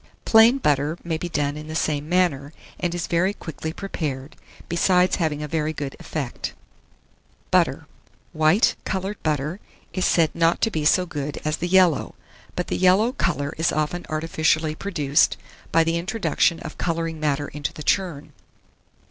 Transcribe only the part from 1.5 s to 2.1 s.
in the same